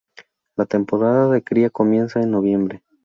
[0.55, 2.81] La temporada de cría comienza en noviembre.